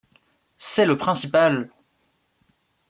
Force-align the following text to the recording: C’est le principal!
C’est 0.57 0.87
le 0.87 0.97
principal! 0.97 1.69